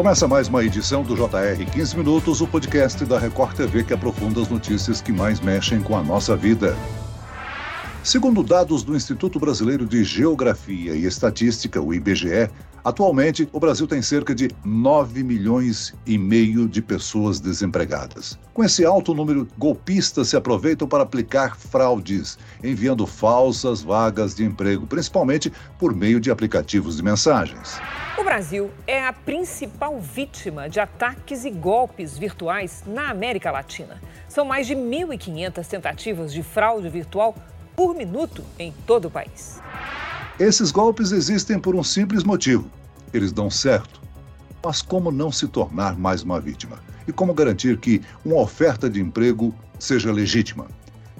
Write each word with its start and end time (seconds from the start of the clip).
Começa 0.00 0.26
mais 0.26 0.48
uma 0.48 0.64
edição 0.64 1.02
do 1.02 1.14
JR 1.14 1.62
15 1.74 1.94
Minutos, 1.98 2.40
o 2.40 2.46
podcast 2.46 3.04
da 3.04 3.18
Record 3.18 3.54
TV 3.54 3.84
que 3.84 3.92
aprofunda 3.92 4.40
as 4.40 4.48
notícias 4.48 5.02
que 5.02 5.12
mais 5.12 5.40
mexem 5.40 5.82
com 5.82 5.94
a 5.94 6.02
nossa 6.02 6.34
vida. 6.34 6.74
Segundo 8.02 8.42
dados 8.42 8.82
do 8.82 8.96
Instituto 8.96 9.38
Brasileiro 9.38 9.84
de 9.84 10.02
Geografia 10.02 10.94
e 10.94 11.04
Estatística, 11.04 11.82
o 11.82 11.92
IBGE, 11.92 12.48
atualmente 12.84 13.48
o 13.52 13.60
Brasil 13.60 13.86
tem 13.86 14.02
cerca 14.02 14.34
de 14.34 14.50
9 14.64 15.22
milhões 15.22 15.94
e 16.06 16.16
meio 16.16 16.68
de 16.68 16.80
pessoas 16.82 17.40
desempregadas. 17.40 18.38
Com 18.52 18.64
esse 18.64 18.84
alto 18.84 19.14
número, 19.14 19.48
golpistas 19.56 20.28
se 20.28 20.36
aproveitam 20.36 20.86
para 20.86 21.02
aplicar 21.02 21.56
fraudes, 21.56 22.38
enviando 22.62 23.06
falsas 23.06 23.82
vagas 23.82 24.34
de 24.34 24.44
emprego, 24.44 24.86
principalmente 24.86 25.52
por 25.78 25.94
meio 25.94 26.20
de 26.20 26.30
aplicativos 26.30 26.96
de 26.96 27.02
mensagens. 27.02 27.80
O 28.18 28.24
Brasil 28.24 28.70
é 28.86 29.06
a 29.06 29.12
principal 29.12 29.98
vítima 29.98 30.68
de 30.68 30.78
ataques 30.78 31.44
e 31.44 31.50
golpes 31.50 32.18
virtuais 32.18 32.82
na 32.86 33.08
América 33.08 33.50
Latina. 33.50 34.00
São 34.28 34.44
mais 34.44 34.66
de 34.66 34.74
1.500 34.74 35.66
tentativas 35.66 36.32
de 36.32 36.42
fraude 36.42 36.88
virtual 36.88 37.34
por 37.74 37.94
minuto 37.94 38.44
em 38.58 38.72
todo 38.86 39.06
o 39.06 39.10
país. 39.10 39.58
Esses 40.38 40.70
golpes 40.70 41.12
existem 41.12 41.58
por 41.58 41.74
um 41.74 41.82
simples 41.82 42.24
motivo: 42.24 42.70
eles 43.12 43.32
dão 43.32 43.50
certo. 43.50 44.00
Mas 44.64 44.82
como 44.82 45.10
não 45.10 45.32
se 45.32 45.48
tornar 45.48 45.98
mais 45.98 46.22
uma 46.22 46.40
vítima? 46.40 46.78
E 47.08 47.12
como 47.12 47.34
garantir 47.34 47.78
que 47.78 48.00
uma 48.24 48.36
oferta 48.36 48.88
de 48.88 49.00
emprego 49.00 49.54
seja 49.78 50.12
legítima? 50.12 50.66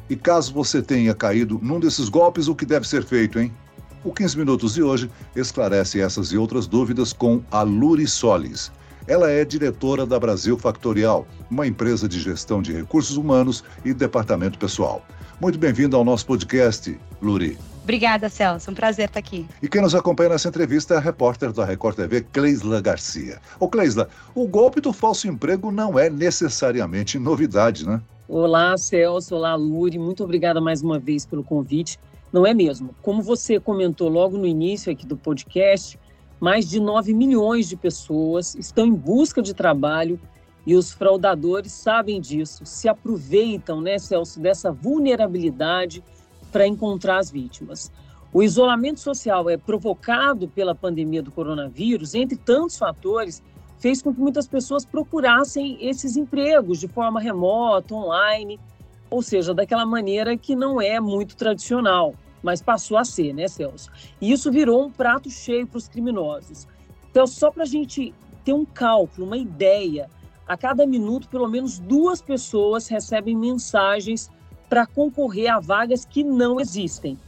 E 0.09 0.17
caso 0.17 0.53
você 0.53 0.83
tenha 0.83 1.15
caído 1.15 1.59
num 1.63 1.81
desses 1.81 2.09
golpes, 2.09 2.49
o 2.49 2.55
que 2.55 2.67
deve 2.67 2.87
ser 2.87 3.05
feito, 3.05 3.39
hein? 3.39 3.53
O 4.03 4.13
15 4.13 4.39
Minutos 4.39 4.75
de 4.75 4.83
hoje 4.83 5.11
esclarece 5.37 6.01
essas 6.01 6.33
e 6.33 6.39
outras 6.39 6.67
dúvidas 6.67 7.13
com 7.13 7.43
a 7.51 7.63
Luri 7.63 8.07
Solis. 8.07 8.73
Ela 9.07 9.31
é 9.31 9.45
diretora 9.45 10.07
da 10.07 10.19
Brasil 10.19 10.59
Factorial, 10.59 11.27
uma 11.51 11.67
empresa 11.67 12.09
de 12.09 12.19
gestão 12.21 12.63
de 12.63 12.73
recursos 12.73 13.17
humanos 13.17 13.65
e 13.85 13.93
departamento 13.93 14.59
pessoal. 14.59 15.05
Muito 15.41 15.59
bem-vindo 15.59 15.97
ao 15.97 16.05
nosso 16.05 16.27
podcast, 16.27 16.99
Luri. 17.21 17.70
Obrigada, 17.83 18.29
Celso. 18.29 18.71
Um 18.71 18.75
prazer 18.75 19.07
estar 19.07 19.19
aqui. 19.19 19.47
E 19.63 19.69
quem 19.69 19.81
nos 19.81 19.95
acompanha 19.95 20.31
nessa 20.31 20.49
entrevista 20.49 20.95
é 20.95 20.97
a 20.99 21.01
repórter 21.01 21.53
da 21.53 21.65
Record 21.65 21.97
TV, 21.97 22.21
Cleisla 22.33 22.81
Garcia. 22.81 23.41
Ô, 23.59 23.69
Cleisla, 23.69 24.09
o 24.35 24.47
golpe 24.47 24.81
do 24.81 24.93
falso 24.93 25.27
emprego 25.27 25.71
não 25.71 25.99
é 25.99 26.09
necessariamente 26.09 27.19
novidade, 27.19 27.87
né? 27.87 28.01
Olá, 28.29 28.77
Celso. 28.79 29.35
Olá, 29.35 29.55
Luri. 29.55 29.99
Muito 29.99 30.23
obrigada 30.23 30.61
mais 30.61 30.83
uma 30.83 30.99
vez 30.99 31.27
pelo 31.27 31.43
convite. 31.43 31.99
Não 32.33 32.47
é 32.47 32.55
mesmo? 32.55 32.95
Como 33.03 33.23
você 33.23 33.59
comentou 33.59 34.09
logo 34.09 34.39
no 34.39 34.47
início 34.47 34.93
aqui 34.93 35.05
do 35.05 35.17
podcast, 35.17 35.99
mais 36.39 36.69
de 36.69 36.79
9 36.79 37.13
milhões 37.13 37.69
de 37.69 37.77
pessoas 37.77 38.55
estão 38.55 38.87
em 38.87 38.95
busca 38.95 39.43
de 39.43 39.53
trabalho 39.53 40.19
e 40.65 40.77
os 40.77 40.93
fraudadores 40.93 41.73
sabem 41.73 42.21
disso, 42.21 42.65
se 42.65 42.89
aproveitam, 42.89 43.81
né, 43.81 43.99
Celso, 43.99 44.39
dessa 44.39 44.71
vulnerabilidade 44.71 46.05
para 46.51 46.67
encontrar 46.67 47.19
as 47.19 47.31
vítimas. 47.31 47.91
O 48.33 48.43
isolamento 48.43 49.01
social 49.01 49.51
é 49.51 49.57
provocado 49.57 50.47
pela 50.49 50.75
pandemia 50.75 51.23
do 51.23 51.33
coronavírus, 51.33 52.15
entre 52.15 52.37
tantos 52.37 52.79
fatores, 52.79 53.43
fez 53.79 54.03
com 54.03 54.15
que 54.15 54.21
muitas 54.21 54.47
pessoas 54.47 54.85
procurassem 54.85 55.79
esses 55.81 56.17
empregos 56.17 56.79
de 56.79 56.87
forma 56.87 57.19
remota, 57.19 57.95
online, 57.95 58.61
ou 59.09 59.23
seja, 59.23 59.53
daquela 59.53 59.85
maneira 59.85 60.37
que 60.37 60.55
não 60.55 60.81
é 60.81 61.01
muito 61.01 61.35
tradicional, 61.35 62.15
mas 62.43 62.63
passou 62.63 62.97
a 62.97 63.05
ser, 63.05 63.33
né, 63.33 63.49
Celso? 63.49 63.91
E 64.21 64.31
isso 64.31 64.53
virou 64.53 64.85
um 64.85 64.91
prato 64.91 65.29
cheio 65.29 65.67
para 65.67 65.79
os 65.79 65.89
criminosos. 65.89 66.69
Então, 67.11 67.27
só 67.27 67.51
para 67.51 67.65
a 67.65 67.67
gente 67.67 68.15
ter 68.45 68.53
um 68.53 68.65
cálculo, 68.65 69.27
uma 69.27 69.37
ideia, 69.37 70.09
a 70.47 70.57
cada 70.57 70.87
minuto, 70.87 71.29
pelo 71.29 71.49
menos 71.49 71.79
duas 71.79 72.23
pessoas 72.23 72.87
recebem 72.87 73.37
mensagens 73.37 74.31
para 74.71 74.87
concorrer 74.87 75.53
a 75.53 75.59
vagas 75.59 76.05
que 76.05 76.23
não 76.23 76.61
existem. 76.61 77.19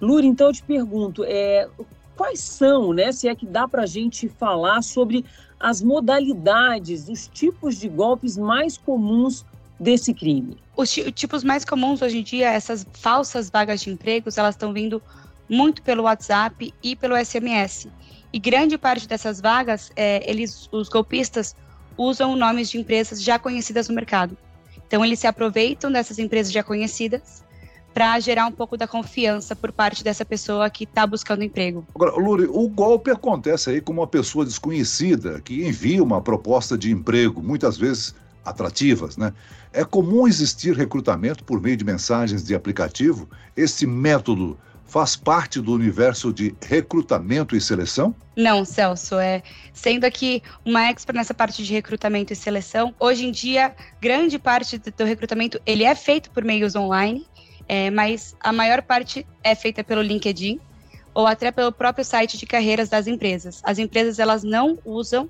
Lura, 0.00 0.24
então 0.24 0.46
eu 0.46 0.52
te 0.52 0.62
pergunto, 0.62 1.24
é, 1.26 1.68
quais 2.16 2.40
são, 2.40 2.92
né, 2.92 3.10
se 3.10 3.28
é 3.28 3.34
que 3.34 3.44
dá 3.44 3.66
para 3.66 3.82
a 3.82 3.86
gente 3.86 4.28
falar 4.28 4.82
sobre 4.82 5.24
as 5.58 5.82
modalidades, 5.82 7.08
os 7.08 7.26
tipos 7.26 7.76
de 7.76 7.88
golpes 7.88 8.36
mais 8.36 8.78
comuns 8.78 9.44
desse 9.80 10.14
crime? 10.14 10.56
Os 10.76 10.92
tipos 10.92 11.42
mais 11.42 11.64
comuns 11.64 12.02
hoje 12.02 12.18
em 12.18 12.22
dia, 12.22 12.52
essas 12.52 12.86
falsas 12.92 13.50
vagas 13.50 13.80
de 13.80 13.90
empregos, 13.90 14.38
elas 14.38 14.54
estão 14.54 14.72
vindo 14.72 15.02
muito 15.48 15.82
pelo 15.82 16.04
WhatsApp 16.04 16.72
e 16.82 16.94
pelo 16.94 17.16
SMS. 17.16 17.88
E 18.32 18.38
grande 18.38 18.78
parte 18.78 19.08
dessas 19.08 19.40
vagas, 19.40 19.90
é, 19.96 20.28
eles, 20.30 20.68
os 20.70 20.88
golpistas 20.88 21.56
usam 21.96 22.36
nomes 22.36 22.70
de 22.70 22.78
empresas 22.78 23.22
já 23.22 23.38
conhecidas 23.38 23.88
no 23.88 23.94
mercado. 23.94 24.36
Então, 24.86 25.04
eles 25.04 25.18
se 25.18 25.26
aproveitam 25.26 25.90
dessas 25.90 26.18
empresas 26.18 26.52
já 26.52 26.62
conhecidas 26.62 27.44
para 27.96 28.20
gerar 28.20 28.46
um 28.46 28.52
pouco 28.52 28.76
da 28.76 28.86
confiança 28.86 29.56
por 29.56 29.72
parte 29.72 30.04
dessa 30.04 30.22
pessoa 30.22 30.68
que 30.68 30.84
está 30.84 31.06
buscando 31.06 31.42
emprego. 31.42 31.82
Agora, 31.94 32.14
Luri, 32.14 32.46
o 32.46 32.68
golpe 32.68 33.10
acontece 33.10 33.70
aí 33.70 33.80
com 33.80 33.90
uma 33.90 34.06
pessoa 34.06 34.44
desconhecida 34.44 35.40
que 35.40 35.66
envia 35.66 36.02
uma 36.02 36.20
proposta 36.20 36.76
de 36.76 36.92
emprego, 36.92 37.42
muitas 37.42 37.78
vezes 37.78 38.14
atrativas, 38.44 39.16
né? 39.16 39.32
É 39.72 39.82
comum 39.82 40.28
existir 40.28 40.76
recrutamento 40.76 41.42
por 41.42 41.58
meio 41.58 41.76
de 41.76 41.84
mensagens 41.84 42.44
de 42.44 42.54
aplicativo? 42.54 43.28
Esse 43.56 43.86
método 43.86 44.58
faz 44.86 45.16
parte 45.16 45.60
do 45.60 45.72
universo 45.72 46.32
de 46.32 46.54
recrutamento 46.64 47.56
e 47.56 47.60
seleção? 47.60 48.14
Não, 48.36 48.64
Celso. 48.64 49.16
É, 49.16 49.42
sendo 49.72 50.04
aqui 50.04 50.42
uma 50.64 50.88
expert 50.88 51.16
nessa 51.16 51.34
parte 51.34 51.64
de 51.64 51.72
recrutamento 51.72 52.32
e 52.32 52.36
seleção, 52.36 52.94
hoje 52.98 53.26
em 53.26 53.30
dia, 53.30 53.74
grande 54.00 54.38
parte 54.38 54.78
do, 54.78 55.04
recrutamento 55.04 55.60
ele 55.66 55.84
é 55.84 55.94
feito 55.94 56.30
por 56.30 56.44
meios 56.44 56.76
online, 56.76 57.26
é, 57.68 57.90
mas 57.90 58.36
a 58.40 58.52
maior 58.52 58.82
parte 58.82 59.26
é 59.42 59.54
feita 59.54 59.82
pelo 59.82 60.02
LinkedIn 60.02 60.60
ou 61.12 61.26
até 61.26 61.50
pelo 61.50 61.72
próprio 61.72 62.04
site 62.04 62.36
de 62.38 62.46
carreiras 62.46 62.88
das 62.88 63.06
empresas. 63.06 63.60
As 63.64 63.78
empresas 63.78 64.18
elas 64.18 64.44
não 64.44 64.78
usam 64.84 65.28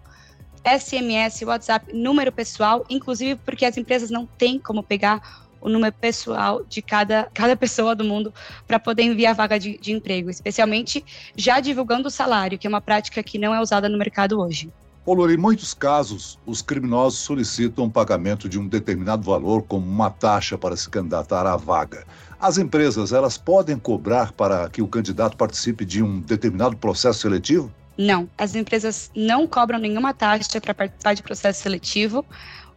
SMS, 0.66 1.42
WhatsApp, 1.42 1.94
número 1.94 2.32
pessoal, 2.32 2.84
inclusive 2.90 3.36
porque 3.44 3.64
as 3.64 3.76
empresas 3.76 4.10
não 4.10 4.26
têm 4.26 4.58
como 4.58 4.82
pegar 4.82 5.45
o 5.66 5.68
número 5.68 5.92
pessoal 6.00 6.64
de 6.68 6.80
cada, 6.80 7.28
cada 7.34 7.56
pessoa 7.56 7.92
do 7.92 8.04
mundo 8.04 8.32
para 8.68 8.78
poder 8.78 9.02
enviar 9.02 9.34
vaga 9.34 9.58
de, 9.58 9.76
de 9.78 9.90
emprego, 9.90 10.30
especialmente 10.30 11.04
já 11.34 11.58
divulgando 11.58 12.06
o 12.06 12.10
salário, 12.10 12.56
que 12.56 12.68
é 12.68 12.70
uma 12.70 12.80
prática 12.80 13.20
que 13.20 13.36
não 13.36 13.52
é 13.52 13.60
usada 13.60 13.88
no 13.88 13.98
mercado 13.98 14.38
hoje. 14.40 14.70
Olor, 15.04 15.30
em 15.30 15.36
muitos 15.36 15.74
casos, 15.74 16.38
os 16.46 16.62
criminosos 16.62 17.18
solicitam 17.18 17.86
o 17.86 17.90
pagamento 17.90 18.48
de 18.48 18.60
um 18.60 18.66
determinado 18.66 19.24
valor 19.24 19.62
como 19.62 19.84
uma 19.84 20.08
taxa 20.08 20.56
para 20.56 20.76
se 20.76 20.88
candidatar 20.88 21.46
à 21.46 21.56
vaga. 21.56 22.04
As 22.38 22.58
empresas, 22.58 23.12
elas 23.12 23.36
podem 23.36 23.76
cobrar 23.76 24.30
para 24.32 24.68
que 24.68 24.82
o 24.82 24.86
candidato 24.86 25.36
participe 25.36 25.84
de 25.84 26.00
um 26.00 26.20
determinado 26.20 26.76
processo 26.76 27.20
seletivo? 27.20 27.72
Não, 27.98 28.28
as 28.36 28.54
empresas 28.54 29.10
não 29.16 29.46
cobram 29.46 29.78
nenhuma 29.78 30.12
taxa 30.12 30.60
para 30.60 30.74
participar 30.74 31.14
de 31.14 31.22
processo 31.22 31.62
seletivo. 31.62 32.24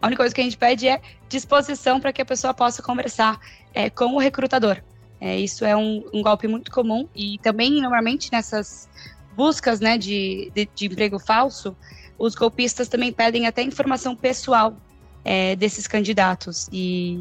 A 0.02 0.08
única 0.08 0.24
coisa 0.24 0.34
que 0.34 0.42
a 0.42 0.44
gente 0.44 0.58
pede 0.58 0.88
é 0.88 1.02
disposição 1.28 2.00
para 2.00 2.14
que 2.14 2.22
a 2.22 2.26
pessoa 2.26 2.54
possa 2.54 2.82
conversar 2.82 3.40
é, 3.74 3.90
com 3.90 4.16
o 4.16 4.20
recrutador. 4.20 4.82
É, 5.20 5.38
isso 5.38 5.66
é 5.66 5.76
um, 5.76 6.04
um, 6.14 6.22
golpe 6.22 6.48
muito 6.48 6.72
comum 6.72 7.08
e 7.14 7.38
também, 7.40 7.82
normalmente, 7.82 8.32
nessas 8.32 8.88
buscas 9.36 9.80
né, 9.80 9.98
de, 9.98 10.52
de, 10.56 10.70
de 10.74 10.86
emprego 10.86 11.20
falso, 11.20 11.76
os 12.18 12.36
golpistas 12.36 12.88
também 12.88 13.12
pedem 13.12 13.48
até 13.48 13.62
informação 13.62 14.16
pessoal 14.16 14.76
é, 15.24 15.56
desses 15.56 15.88
candidatos. 15.88 16.70
E 16.72 17.20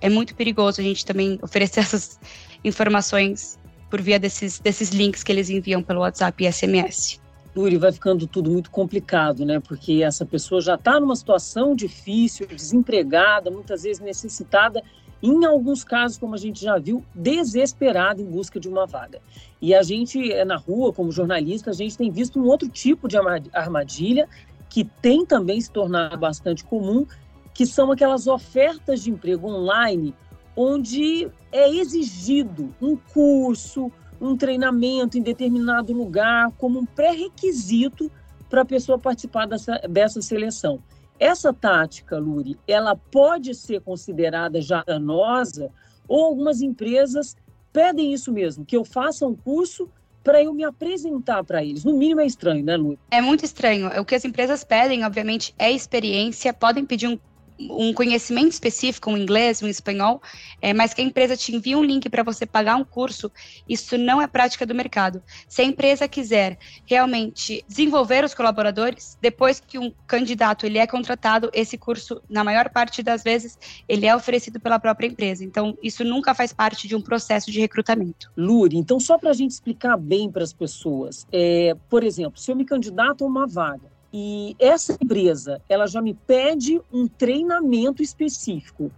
é 0.00 0.08
muito 0.08 0.34
perigoso 0.34 0.80
a 0.80 0.84
gente 0.84 1.04
também 1.04 1.38
oferecer 1.42 1.80
essas 1.84 2.18
informações 2.64 3.58
por 3.88 4.00
via 4.00 4.18
desses, 4.18 4.58
desses 4.58 4.90
links 4.90 5.22
que 5.22 5.32
eles 5.32 5.50
enviam 5.50 5.82
pelo 5.82 6.00
WhatsApp 6.00 6.44
e 6.44 6.52
SMS. 6.52 7.19
Yuri, 7.56 7.78
vai 7.78 7.90
ficando 7.90 8.26
tudo 8.26 8.50
muito 8.50 8.70
complicado, 8.70 9.44
né? 9.44 9.58
Porque 9.60 10.02
essa 10.02 10.24
pessoa 10.24 10.60
já 10.60 10.76
está 10.76 11.00
numa 11.00 11.16
situação 11.16 11.74
difícil, 11.74 12.46
desempregada, 12.46 13.50
muitas 13.50 13.82
vezes 13.82 14.00
necessitada, 14.00 14.82
em 15.22 15.44
alguns 15.44 15.84
casos, 15.84 16.16
como 16.16 16.34
a 16.34 16.38
gente 16.38 16.62
já 16.62 16.78
viu, 16.78 17.04
desesperada 17.14 18.22
em 18.22 18.24
busca 18.24 18.58
de 18.58 18.68
uma 18.68 18.86
vaga. 18.86 19.20
E 19.60 19.74
a 19.74 19.82
gente, 19.82 20.32
eh, 20.32 20.44
na 20.44 20.56
rua, 20.56 20.92
como 20.92 21.12
jornalista, 21.12 21.70
a 21.70 21.74
gente 21.74 21.98
tem 21.98 22.10
visto 22.10 22.40
um 22.40 22.46
outro 22.46 22.68
tipo 22.68 23.06
de 23.06 23.16
armadilha 23.52 24.28
que 24.68 24.84
tem 24.84 25.26
também 25.26 25.60
se 25.60 25.70
tornado 25.70 26.16
bastante 26.16 26.64
comum, 26.64 27.04
que 27.52 27.66
são 27.66 27.90
aquelas 27.92 28.26
ofertas 28.26 29.02
de 29.02 29.10
emprego 29.10 29.48
online 29.48 30.14
onde 30.56 31.28
é 31.52 31.68
exigido 31.68 32.74
um 32.80 32.96
curso, 32.96 33.90
um 34.20 34.36
treinamento 34.36 35.16
em 35.16 35.22
determinado 35.22 35.92
lugar 35.92 36.50
como 36.58 36.78
um 36.78 36.86
pré-requisito 36.86 38.10
para 38.48 38.62
a 38.62 38.64
pessoa 38.64 38.98
participar 38.98 39.46
dessa, 39.46 39.78
dessa 39.88 40.20
seleção. 40.20 40.82
Essa 41.18 41.52
tática, 41.52 42.18
Luri, 42.18 42.58
ela 42.66 42.96
pode 42.96 43.54
ser 43.54 43.80
considerada 43.80 44.60
já 44.60 44.82
danosa 44.82 45.70
ou 46.08 46.24
algumas 46.24 46.60
empresas 46.60 47.36
pedem 47.72 48.12
isso 48.12 48.32
mesmo, 48.32 48.64
que 48.64 48.76
eu 48.76 48.84
faça 48.84 49.26
um 49.26 49.34
curso 49.34 49.88
para 50.22 50.42
eu 50.42 50.52
me 50.52 50.64
apresentar 50.64 51.42
para 51.44 51.64
eles. 51.64 51.84
No 51.84 51.96
mínimo 51.96 52.20
é 52.20 52.26
estranho, 52.26 52.64
né, 52.64 52.76
Lu? 52.76 52.98
É 53.10 53.20
muito 53.20 53.44
estranho. 53.44 53.88
O 54.00 54.04
que 54.04 54.14
as 54.14 54.24
empresas 54.24 54.62
pedem, 54.64 55.04
obviamente, 55.04 55.54
é 55.58 55.70
experiência. 55.70 56.52
Podem 56.52 56.84
pedir 56.84 57.06
um 57.06 57.18
um 57.68 57.92
conhecimento 57.92 58.52
específico, 58.52 59.10
um 59.10 59.16
inglês, 59.16 59.62
um 59.62 59.68
espanhol, 59.68 60.22
é, 60.60 60.72
mas 60.72 60.94
que 60.94 61.00
a 61.00 61.04
empresa 61.04 61.36
te 61.36 61.54
envia 61.54 61.76
um 61.76 61.84
link 61.84 62.08
para 62.08 62.22
você 62.22 62.46
pagar 62.46 62.76
um 62.76 62.84
curso, 62.84 63.30
isso 63.68 63.98
não 63.98 64.20
é 64.20 64.26
prática 64.26 64.64
do 64.64 64.74
mercado. 64.74 65.22
Se 65.48 65.60
a 65.62 65.64
empresa 65.64 66.08
quiser 66.08 66.58
realmente 66.86 67.64
desenvolver 67.68 68.24
os 68.24 68.34
colaboradores, 68.34 69.18
depois 69.20 69.60
que 69.60 69.78
um 69.78 69.92
candidato 70.06 70.64
ele 70.64 70.78
é 70.78 70.86
contratado, 70.86 71.50
esse 71.52 71.76
curso, 71.76 72.22
na 72.28 72.42
maior 72.42 72.70
parte 72.70 73.02
das 73.02 73.22
vezes, 73.22 73.58
ele 73.88 74.06
é 74.06 74.14
oferecido 74.14 74.58
pela 74.58 74.78
própria 74.78 75.06
empresa. 75.06 75.44
Então, 75.44 75.76
isso 75.82 76.04
nunca 76.04 76.34
faz 76.34 76.52
parte 76.52 76.88
de 76.88 76.96
um 76.96 77.00
processo 77.00 77.50
de 77.50 77.60
recrutamento. 77.60 78.30
Luri, 78.36 78.76
então 78.76 78.98
só 78.98 79.18
para 79.18 79.30
a 79.30 79.34
gente 79.34 79.50
explicar 79.50 79.96
bem 79.96 80.30
para 80.30 80.42
as 80.42 80.52
pessoas, 80.52 81.26
é, 81.32 81.76
por 81.88 82.04
exemplo, 82.04 82.38
se 82.40 82.50
eu 82.50 82.56
me 82.56 82.64
candidato 82.64 83.24
a 83.24 83.26
uma 83.26 83.46
vaga, 83.46 83.99
e 84.12 84.56
essa 84.58 84.96
empresa, 85.00 85.62
ela 85.68 85.86
já 85.86 86.02
me 86.02 86.14
pede 86.14 86.80
um 86.92 87.06
treinamento 87.06 88.02
específico. 88.02 88.90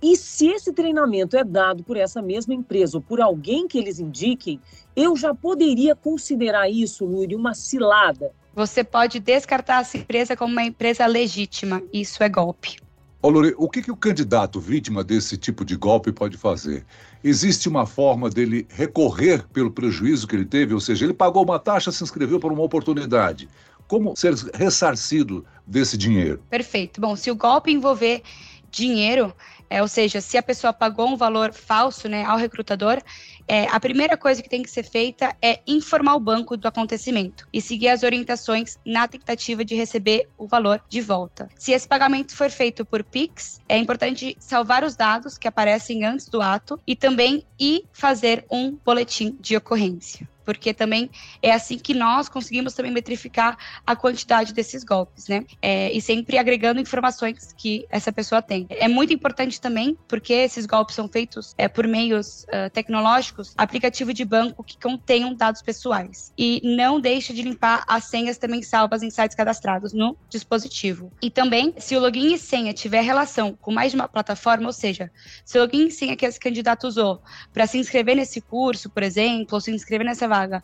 E 0.00 0.16
se 0.16 0.48
esse 0.48 0.72
treinamento 0.72 1.36
é 1.36 1.42
dado 1.42 1.82
por 1.82 1.96
essa 1.96 2.22
mesma 2.22 2.54
empresa 2.54 2.98
ou 2.98 3.02
por 3.02 3.20
alguém 3.20 3.66
que 3.66 3.78
eles 3.78 3.98
indiquem, 3.98 4.60
eu 4.94 5.16
já 5.16 5.34
poderia 5.34 5.96
considerar 5.96 6.70
isso, 6.70 7.04
Luri, 7.04 7.34
uma 7.34 7.54
cilada. 7.54 8.30
Você 8.54 8.84
pode 8.84 9.18
descartar 9.18 9.80
essa 9.80 9.96
empresa 9.96 10.36
como 10.36 10.52
uma 10.52 10.64
empresa 10.64 11.04
legítima. 11.06 11.82
Isso 11.92 12.22
é 12.22 12.28
golpe. 12.28 12.76
Ô, 13.20 13.28
Luri, 13.28 13.52
o 13.58 13.68
que, 13.68 13.82
que 13.82 13.90
o 13.90 13.96
candidato 13.96 14.60
vítima 14.60 15.02
desse 15.02 15.36
tipo 15.36 15.64
de 15.64 15.74
golpe 15.74 16.12
pode 16.12 16.36
fazer? 16.36 16.84
Existe 17.24 17.68
uma 17.68 17.84
forma 17.84 18.30
dele 18.30 18.64
recorrer 18.68 19.44
pelo 19.48 19.72
prejuízo 19.72 20.28
que 20.28 20.36
ele 20.36 20.44
teve? 20.44 20.74
Ou 20.74 20.80
seja, 20.80 21.04
ele 21.04 21.14
pagou 21.14 21.42
uma 21.42 21.58
taxa, 21.58 21.90
se 21.90 22.04
inscreveu 22.04 22.38
para 22.38 22.52
uma 22.52 22.62
oportunidade 22.62 23.48
como 23.88 24.14
ser 24.14 24.34
ressarcido 24.54 25.44
desse 25.66 25.96
dinheiro? 25.96 26.42
Perfeito. 26.48 27.00
Bom, 27.00 27.16
se 27.16 27.30
o 27.30 27.34
golpe 27.34 27.72
envolver 27.72 28.22
dinheiro, 28.70 29.34
é, 29.70 29.82
ou 29.82 29.88
seja, 29.88 30.20
se 30.20 30.36
a 30.36 30.42
pessoa 30.42 30.72
pagou 30.72 31.08
um 31.08 31.16
valor 31.16 31.52
falso 31.52 32.08
né, 32.08 32.24
ao 32.24 32.36
recrutador, 32.36 33.02
é, 33.46 33.66
a 33.68 33.80
primeira 33.80 34.16
coisa 34.16 34.42
que 34.42 34.48
tem 34.48 34.62
que 34.62 34.70
ser 34.70 34.82
feita 34.82 35.34
é 35.40 35.60
informar 35.66 36.14
o 36.16 36.20
banco 36.20 36.56
do 36.56 36.68
acontecimento 36.68 37.48
e 37.52 37.60
seguir 37.60 37.88
as 37.88 38.02
orientações 38.02 38.78
na 38.84 39.08
tentativa 39.08 39.64
de 39.64 39.74
receber 39.74 40.28
o 40.36 40.46
valor 40.46 40.82
de 40.88 41.00
volta. 41.00 41.48
Se 41.56 41.72
esse 41.72 41.88
pagamento 41.88 42.36
for 42.36 42.50
feito 42.50 42.84
por 42.84 43.02
Pix, 43.02 43.60
é 43.68 43.78
importante 43.78 44.36
salvar 44.38 44.84
os 44.84 44.96
dados 44.96 45.38
que 45.38 45.48
aparecem 45.48 46.04
antes 46.04 46.28
do 46.28 46.42
ato 46.42 46.78
e 46.86 46.94
também 46.94 47.44
ir 47.58 47.84
fazer 47.92 48.44
um 48.50 48.76
boletim 48.84 49.36
de 49.40 49.56
ocorrência 49.56 50.28
porque 50.48 50.72
também 50.72 51.10
é 51.42 51.52
assim 51.52 51.76
que 51.76 51.92
nós 51.92 52.26
conseguimos 52.26 52.72
também 52.72 52.90
metrificar 52.90 53.58
a 53.86 53.94
quantidade 53.94 54.54
desses 54.54 54.82
golpes, 54.82 55.28
né? 55.28 55.44
É, 55.60 55.92
e 55.92 56.00
sempre 56.00 56.38
agregando 56.38 56.80
informações 56.80 57.52
que 57.54 57.84
essa 57.90 58.10
pessoa 58.10 58.40
tem. 58.40 58.66
É 58.70 58.88
muito 58.88 59.12
importante 59.12 59.60
também, 59.60 59.94
porque 60.08 60.32
esses 60.32 60.64
golpes 60.64 60.96
são 60.96 61.06
feitos 61.06 61.54
é, 61.58 61.68
por 61.68 61.86
meios 61.86 62.44
uh, 62.44 62.70
tecnológicos, 62.72 63.52
aplicativo 63.58 64.14
de 64.14 64.24
banco 64.24 64.64
que 64.64 64.78
contenham 64.80 65.34
dados 65.34 65.60
pessoais. 65.60 66.32
E 66.38 66.62
não 66.64 66.98
deixe 66.98 67.34
de 67.34 67.42
limpar 67.42 67.84
as 67.86 68.04
senhas 68.04 68.38
também 68.38 68.62
salvas 68.62 69.02
em 69.02 69.10
sites 69.10 69.36
cadastrados 69.36 69.92
no 69.92 70.16
dispositivo. 70.30 71.12
E 71.20 71.30
também, 71.30 71.74
se 71.76 71.94
o 71.94 72.00
login 72.00 72.32
e 72.32 72.38
senha 72.38 72.72
tiver 72.72 73.02
relação 73.02 73.54
com 73.60 73.70
mais 73.70 73.92
de 73.92 73.98
uma 73.98 74.08
plataforma, 74.08 74.68
ou 74.68 74.72
seja, 74.72 75.10
se 75.44 75.58
o 75.58 75.60
login 75.60 75.88
e 75.88 75.90
senha 75.90 76.16
que 76.16 76.24
esse 76.24 76.40
candidato 76.40 76.88
usou 76.88 77.20
para 77.52 77.66
se 77.66 77.76
inscrever 77.76 78.16
nesse 78.16 78.40
curso, 78.40 78.88
por 78.88 79.02
exemplo, 79.02 79.48
ou 79.52 79.60
se 79.60 79.70
inscrever 79.70 80.06
nessa 80.06 80.26
vaga, 80.26 80.37
vaga, 80.38 80.62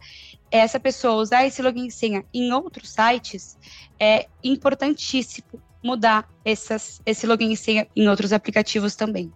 essa 0.50 0.78
pessoa 0.78 1.22
usar 1.22 1.46
esse 1.46 1.60
login 1.60 1.86
e 1.86 1.90
senha 1.90 2.24
em 2.32 2.52
outros 2.52 2.90
sites, 2.90 3.58
é 3.98 4.26
importantíssimo 4.42 5.60
mudar 5.82 6.26
essas, 6.44 7.00
esse 7.04 7.26
login 7.26 7.52
e 7.52 7.56
senha 7.56 7.86
em 7.94 8.08
outros 8.08 8.32
aplicativos 8.32 8.96
também. 8.96 9.32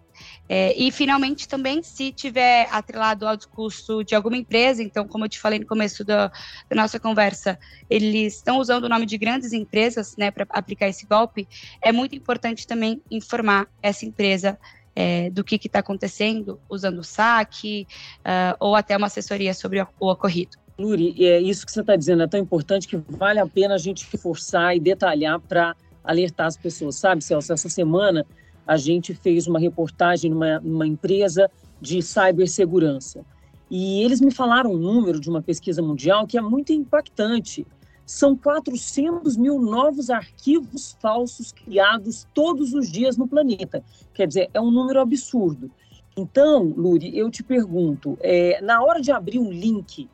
É, 0.47 0.73
e, 0.75 0.91
finalmente, 0.91 1.47
também, 1.47 1.83
se 1.83 2.11
tiver 2.11 2.67
atrelado 2.71 3.27
ao 3.27 3.37
discurso 3.37 4.03
de 4.03 4.15
alguma 4.15 4.35
empresa, 4.35 4.81
então, 4.81 5.07
como 5.07 5.25
eu 5.25 5.29
te 5.29 5.39
falei 5.39 5.59
no 5.59 5.67
começo 5.67 6.03
da, 6.03 6.27
da 6.67 6.75
nossa 6.75 6.99
conversa, 6.99 7.57
eles 7.87 8.37
estão 8.37 8.57
usando 8.57 8.85
o 8.85 8.89
nome 8.89 9.05
de 9.05 9.17
grandes 9.17 9.53
empresas 9.53 10.17
né, 10.17 10.31
para 10.31 10.47
aplicar 10.49 10.87
esse 10.87 11.05
golpe, 11.05 11.47
é 11.81 11.91
muito 11.91 12.15
importante 12.15 12.65
também 12.65 13.01
informar 13.11 13.67
essa 13.81 14.05
empresa 14.05 14.57
é, 14.99 15.29
do 15.29 15.45
que 15.45 15.55
está 15.55 15.79
acontecendo, 15.79 16.59
usando 16.69 16.99
o 16.99 17.03
saque 17.05 17.87
uh, 18.19 18.57
ou 18.59 18.75
até 18.75 18.97
uma 18.97 19.07
assessoria 19.07 19.53
sobre 19.53 19.81
o, 19.81 19.87
ocorrido. 20.01 20.57
Luri, 20.77 21.15
é 21.25 21.39
isso 21.39 21.65
que 21.65 21.71
você 21.71 21.79
está 21.79 21.95
dizendo 21.95 22.23
é 22.23 22.27
tão 22.27 22.37
importante 22.37 22.85
que 22.85 22.97
vale 22.97 23.39
a 23.39 23.47
pena 23.47 23.75
a 23.75 23.77
gente 23.77 24.05
reforçar 24.11 24.75
e 24.75 24.79
detalhar 24.79 25.39
para 25.39 25.73
alertar 26.03 26.47
as 26.47 26.57
pessoas, 26.57 26.97
sabe, 26.97 27.23
Celso? 27.23 27.53
Essa 27.53 27.69
semana 27.69 28.25
a 28.67 28.75
gente 28.75 29.13
fez 29.13 29.47
uma 29.47 29.57
reportagem 29.57 30.31
numa, 30.31 30.59
numa 30.59 30.85
empresa 30.85 31.49
de 31.79 32.01
cibersegurança 32.01 33.25
e 33.71 34.03
eles 34.03 34.19
me 34.19 34.31
falaram 34.31 34.73
um 34.73 34.77
número 34.77 35.17
de 35.17 35.29
uma 35.29 35.41
pesquisa 35.41 35.81
mundial 35.81 36.27
que 36.27 36.37
é 36.37 36.41
muito 36.41 36.73
impactante 36.73 37.65
são 38.09 38.35
400 38.35 39.37
mil 39.37 39.59
novos 39.61 40.09
arquivos 40.09 40.97
falsos 40.99 41.51
criados 41.51 42.25
todos 42.33 42.73
os 42.73 42.91
dias 42.91 43.15
no 43.15 43.27
planeta. 43.27 43.83
Quer 44.15 44.27
dizer, 44.27 44.49
é 44.51 44.59
um 44.59 44.71
número 44.71 44.99
absurdo. 44.99 45.69
Então, 46.17 46.73
Luri, 46.75 47.15
eu 47.15 47.29
te 47.29 47.43
pergunto, 47.43 48.17
é, 48.19 48.59
na 48.63 48.81
hora 48.81 48.99
de 48.99 49.11
abrir 49.11 49.37
um 49.37 49.51
link, 49.51 50.09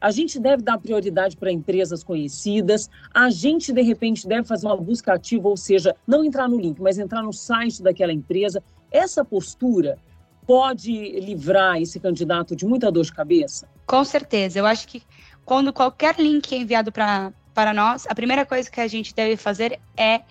a 0.00 0.10
gente 0.10 0.40
deve 0.40 0.62
dar 0.62 0.78
prioridade 0.78 1.36
para 1.36 1.52
empresas 1.52 2.02
conhecidas, 2.02 2.88
a 3.12 3.28
gente, 3.28 3.70
de 3.70 3.82
repente, 3.82 4.26
deve 4.26 4.48
fazer 4.48 4.66
uma 4.66 4.76
busca 4.76 5.12
ativa, 5.12 5.46
ou 5.46 5.58
seja, 5.58 5.94
não 6.06 6.24
entrar 6.24 6.48
no 6.48 6.58
link, 6.58 6.80
mas 6.80 6.96
entrar 6.96 7.22
no 7.22 7.34
site 7.34 7.82
daquela 7.82 8.14
empresa. 8.14 8.62
Essa 8.90 9.22
postura 9.22 9.98
pode 10.46 11.20
livrar 11.20 11.82
esse 11.82 12.00
candidato 12.00 12.56
de 12.56 12.64
muita 12.64 12.90
dor 12.90 13.04
de 13.04 13.12
cabeça? 13.12 13.68
Com 13.86 14.04
certeza. 14.04 14.58
Eu 14.58 14.66
acho 14.66 14.88
que 14.88 15.02
quando 15.46 15.72
qualquer 15.72 16.16
link 16.18 16.52
é 16.52 16.58
enviado 16.58 16.90
para 16.90 17.72
nós, 17.72 18.04
a 18.08 18.14
primeira 18.14 18.44
coisa 18.44 18.68
que 18.68 18.80
a 18.80 18.88
gente 18.88 19.14
deve 19.14 19.36
fazer 19.36 19.78
é 19.96 20.22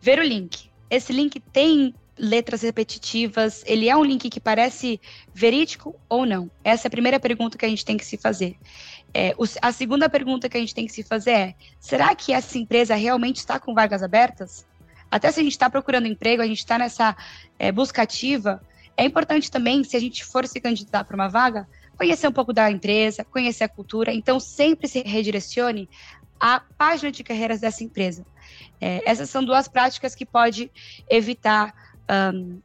ver 0.00 0.20
o 0.20 0.22
link. 0.22 0.70
Esse 0.90 1.14
link 1.14 1.40
tem 1.40 1.94
letras 2.18 2.60
repetitivas, 2.60 3.64
ele 3.66 3.88
é 3.88 3.96
um 3.96 4.04
link 4.04 4.28
que 4.28 4.38
parece 4.38 5.00
verídico 5.32 5.98
ou 6.10 6.26
não? 6.26 6.50
Essa 6.62 6.86
é 6.86 6.88
a 6.88 6.90
primeira 6.90 7.18
pergunta 7.18 7.56
que 7.56 7.64
a 7.64 7.68
gente 7.68 7.86
tem 7.86 7.96
que 7.96 8.04
se 8.04 8.18
fazer. 8.18 8.56
É, 9.14 9.34
o, 9.38 9.44
a 9.62 9.72
segunda 9.72 10.10
pergunta 10.10 10.46
que 10.46 10.58
a 10.58 10.60
gente 10.60 10.74
tem 10.74 10.86
que 10.86 10.92
se 10.92 11.02
fazer 11.02 11.30
é: 11.30 11.54
será 11.78 12.14
que 12.14 12.34
essa 12.34 12.58
empresa 12.58 12.94
realmente 12.94 13.38
está 13.38 13.58
com 13.58 13.72
vagas 13.72 14.02
abertas? 14.02 14.66
Até 15.10 15.32
se 15.32 15.40
a 15.40 15.42
gente 15.42 15.52
está 15.52 15.70
procurando 15.70 16.06
emprego, 16.06 16.42
a 16.42 16.46
gente 16.46 16.58
está 16.58 16.78
nessa 16.78 17.16
é, 17.58 17.72
busca 17.72 18.02
ativa, 18.02 18.62
é 18.94 19.04
importante 19.06 19.50
também, 19.50 19.82
se 19.82 19.96
a 19.96 20.00
gente 20.00 20.22
for 20.22 20.46
se 20.46 20.60
candidatar 20.60 21.04
para 21.04 21.14
uma 21.14 21.28
vaga, 21.28 21.66
conhecer 22.00 22.28
um 22.28 22.32
pouco 22.32 22.50
da 22.50 22.70
empresa, 22.70 23.22
conhecer 23.22 23.64
a 23.64 23.68
cultura. 23.68 24.10
Então, 24.10 24.40
sempre 24.40 24.88
se 24.88 25.02
redirecione 25.02 25.86
à 26.40 26.58
página 26.78 27.12
de 27.12 27.22
carreiras 27.22 27.60
dessa 27.60 27.84
empresa. 27.84 28.24
É, 28.80 29.02
essas 29.04 29.28
são 29.28 29.44
duas 29.44 29.68
práticas 29.68 30.14
que 30.14 30.24
pode 30.24 30.70
evitar 31.10 31.74
um, 32.34 32.58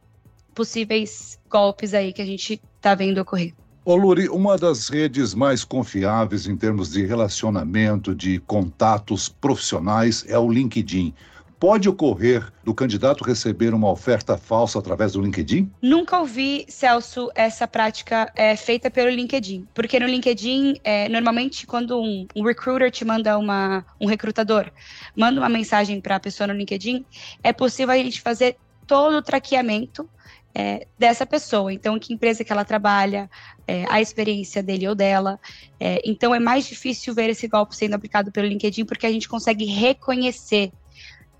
possíveis 0.54 1.38
golpes 1.50 1.92
aí 1.92 2.14
que 2.14 2.22
a 2.22 2.24
gente 2.24 2.62
está 2.78 2.94
vendo 2.94 3.18
ocorrer. 3.18 3.52
Ô 3.84 3.94
Luri, 3.94 4.26
uma 4.30 4.56
das 4.56 4.88
redes 4.88 5.34
mais 5.34 5.64
confiáveis 5.64 6.46
em 6.46 6.56
termos 6.56 6.90
de 6.90 7.04
relacionamento, 7.04 8.14
de 8.14 8.38
contatos 8.40 9.28
profissionais 9.28 10.24
é 10.26 10.38
o 10.38 10.50
LinkedIn. 10.50 11.12
Pode 11.58 11.88
ocorrer 11.88 12.52
do 12.62 12.74
candidato 12.74 13.24
receber 13.24 13.72
uma 13.72 13.90
oferta 13.90 14.36
falsa 14.36 14.78
através 14.78 15.12
do 15.12 15.22
LinkedIn? 15.22 15.72
Nunca 15.80 16.18
ouvi, 16.18 16.66
Celso, 16.68 17.30
essa 17.34 17.66
prática 17.66 18.30
é, 18.36 18.54
feita 18.56 18.90
pelo 18.90 19.08
LinkedIn. 19.08 19.66
Porque 19.72 19.98
no 19.98 20.06
LinkedIn, 20.06 20.78
é, 20.84 21.08
normalmente, 21.08 21.66
quando 21.66 21.98
um, 21.98 22.26
um, 22.36 22.42
recruiter 22.42 22.90
te 22.90 23.06
manda 23.06 23.38
uma. 23.38 23.86
um 23.98 24.06
recrutador 24.06 24.70
manda 25.16 25.40
uma 25.40 25.48
mensagem 25.48 25.98
para 25.98 26.16
a 26.16 26.20
pessoa 26.20 26.46
no 26.46 26.52
LinkedIn, 26.52 27.06
é 27.42 27.54
possível 27.54 27.94
a 27.94 27.98
gente 27.98 28.20
fazer 28.20 28.58
todo 28.86 29.16
o 29.16 29.22
traqueamento 29.22 30.06
é, 30.54 30.86
dessa 30.98 31.24
pessoa. 31.24 31.72
Então, 31.72 31.98
que 31.98 32.12
empresa 32.12 32.44
que 32.44 32.52
ela 32.52 32.64
trabalha, 32.64 33.30
é, 33.66 33.84
a 33.88 34.00
experiência 34.00 34.62
dele 34.62 34.88
ou 34.88 34.94
dela. 34.94 35.38
É, 35.78 36.00
então, 36.04 36.34
é 36.34 36.38
mais 36.38 36.66
difícil 36.66 37.14
ver 37.14 37.30
esse 37.30 37.48
golpe 37.48 37.74
sendo 37.74 37.94
aplicado 37.94 38.30
pelo 38.30 38.46
LinkedIn 38.46 38.84
porque 38.84 39.06
a 39.06 39.10
gente 39.10 39.28
consegue 39.28 39.64
reconhecer 39.64 40.70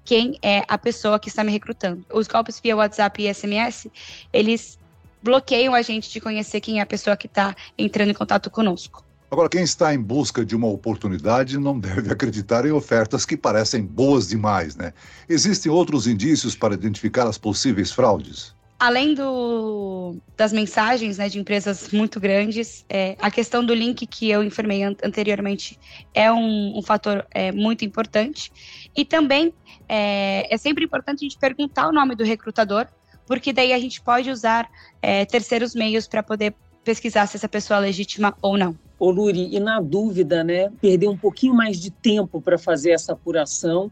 quem 0.07 0.39
é 0.41 0.63
a 0.69 0.79
pessoa 0.79 1.19
que 1.19 1.29
está 1.29 1.45
me 1.45 1.51
recrutando. 1.51 2.07
Os 2.11 2.27
golpes 2.29 2.61
via 2.63 2.77
WhatsApp 2.77 3.23
e 3.23 3.35
SMS, 3.35 3.89
eles 4.33 4.79
bloqueiam 5.23 5.75
a 5.75 5.83
gente 5.83 6.11
de 6.11 6.21
conhecer 6.21 6.61
quem 6.61 6.79
é 6.79 6.83
a 6.83 6.87
pessoa 6.87 7.17
que 7.17 7.27
está 7.27 7.55
entrando 7.77 8.11
em 8.11 8.15
contato 8.15 8.49
conosco. 8.49 9.05
Agora, 9.29 9.49
quem 9.49 9.65
está 9.65 9.93
em 9.93 10.01
busca 10.01 10.45
de 10.45 10.55
uma 10.55 10.69
oportunidade 10.69 11.59
não 11.59 11.79
deve 11.79 12.13
acreditar 12.13 12.65
em 12.65 12.71
ofertas 12.71 13.27
que 13.27 13.37
parecem 13.37 13.85
boas 13.85 14.29
demais, 14.29 14.77
né? 14.77 14.95
Existem 15.29 15.71
outros 15.71 16.07
indícios 16.07 16.55
para 16.55 16.75
identificar 16.75 17.27
as 17.27 17.37
possíveis 17.37 17.91
fraudes? 17.91 18.56
Além 18.79 19.15
do, 19.15 20.17
das 20.37 20.53
mensagens 20.53 21.19
né, 21.19 21.29
de 21.29 21.39
empresas 21.39 21.91
muito 21.91 22.21
grandes, 22.21 22.85
é, 22.89 23.17
a 23.21 23.31
questão 23.31 23.65
do 23.65 23.75
link 23.75 24.07
que 24.07 24.31
eu 24.31 24.43
informei 24.43 24.83
an 24.83 24.95
anteriormente 25.03 25.79
é 26.13 26.31
um, 26.31 26.79
um 26.79 26.83
fator 26.83 27.27
é, 27.31 27.53
muito 27.53 27.85
importante. 27.85 28.53
E 28.95 29.05
também 29.05 29.53
é, 29.89 30.53
é, 30.53 30.59
sempre 30.59 30.85
importante 30.85 31.19
a 31.21 31.29
gente 31.29 31.39
perguntar 31.39 31.89
o 31.89 31.93
nome 31.93 32.15
do 32.15 32.25
recrutador, 32.25 32.87
porque 33.27 33.53
daí 33.53 33.73
a 33.73 33.79
gente 33.79 34.01
pode 34.01 34.31
usar 34.31 34.69
é, 35.01 35.25
terceiros 35.25 35.75
meios 35.75 36.07
para 36.07 36.23
poder 36.23 36.55
pesquisar 36.85 37.27
se 37.27 37.37
essa 37.37 37.49
pessoa 37.49 37.79
é 37.79 37.81
legítima 37.81 38.37
ou 38.41 38.57
não. 38.57 38.77
Ô 38.99 39.11
Luri, 39.11 39.55
e 39.55 39.59
na 39.59 39.81
dúvida, 39.81 40.45
né, 40.45 40.71
perder 40.81 41.09
um 41.09 41.17
pouquinho 41.17 41.53
mais 41.53 41.81
de 41.81 41.91
tempo 41.91 42.41
para 42.41 42.57
fazer 42.57 42.93
essa 42.93 43.13
apuração 43.13 43.91